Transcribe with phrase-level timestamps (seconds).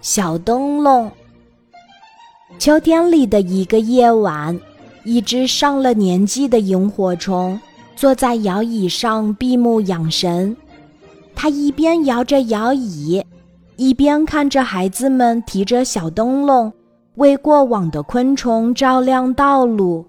[0.00, 1.10] 小灯笼。
[2.58, 4.58] 秋天里的一个夜晚，
[5.04, 7.60] 一只上了年纪的萤火虫
[7.94, 10.56] 坐在摇椅上闭目养神。
[11.34, 13.24] 它一边摇着摇椅，
[13.76, 16.72] 一边看着孩子们提着小灯笼
[17.14, 20.04] 为过往的昆虫照亮道路，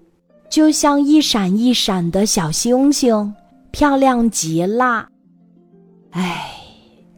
[0.48, 3.32] 就像一闪一闪的小星星，
[3.70, 5.06] 漂亮极了。
[6.10, 6.50] 唉，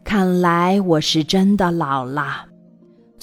[0.03, 2.45] 看来我是真的老了。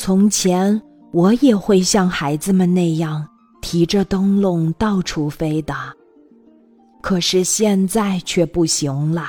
[0.02, 0.80] 从前
[1.12, 3.28] 我也会像孩子们那样
[3.60, 5.74] 提着灯笼到处飞的，
[7.02, 9.24] 可是现在却不行了。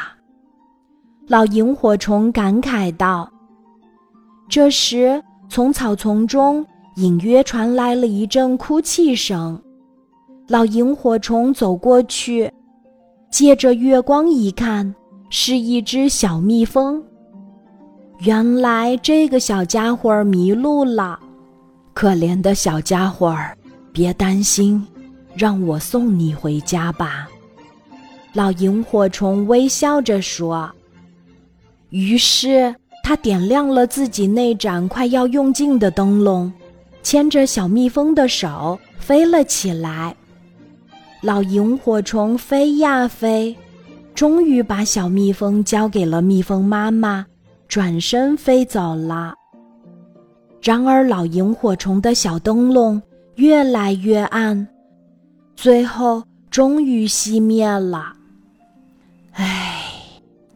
[1.28, 3.30] 老萤火虫感慨道。
[4.48, 6.66] 这时，从草丛中
[6.96, 9.62] 隐约传来了一阵哭泣声。
[10.48, 12.50] 老萤火虫走过去，
[13.30, 14.96] 借着月光一看。
[15.30, 17.04] 是一只小蜜蜂。
[18.24, 21.20] 原来这个小家伙迷路了，
[21.92, 23.36] 可怜的小家伙，
[23.92, 24.86] 别担心，
[25.34, 27.28] 让我送你回家吧。
[28.34, 30.72] 老萤火虫微笑着说。
[31.90, 36.54] 于是他点亮了自己那盏快要用尽的灯笼，
[37.02, 40.16] 牵着小蜜蜂的手飞了起来。
[41.22, 43.58] 老萤火虫飞呀飞。
[44.14, 47.26] 终于把小蜜蜂交给了蜜蜂妈妈，
[47.72, 49.34] 转身飞走了。
[50.62, 53.02] 然而，老萤火虫的小灯笼
[53.36, 54.68] 越来越暗，
[55.56, 58.12] 最后终于熄灭了。
[59.32, 59.84] 唉，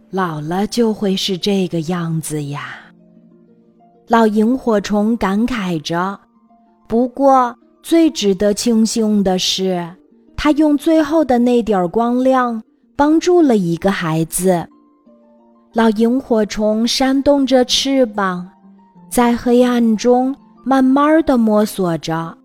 [0.10, 2.82] 老了就会是这个样子呀！
[4.10, 6.20] 老萤火虫感慨着。
[6.86, 9.90] 不过，最值得庆幸的是，
[10.36, 12.62] 它用最后的那点儿光亮。
[12.98, 14.68] 帮助了一个孩子。
[15.76, 18.50] 老萤火虫扇动着翅膀，
[19.10, 22.38] 在黑暗中慢慢的摸索着。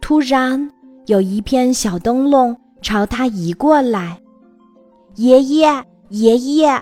[0.00, 0.70] 突然，
[1.06, 4.16] 有一片小灯笼朝他移过来。
[5.16, 6.80] 爷爷，爷爷，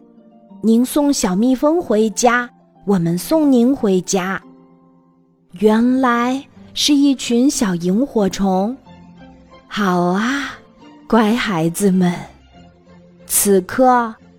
[0.61, 2.51] 您送小蜜蜂回家，
[2.85, 4.39] 我们送您回家。
[5.53, 8.77] 原来是一群小萤火虫。
[9.67, 10.51] 好啊，
[11.09, 12.13] 乖孩子们。
[13.25, 14.15] 此刻，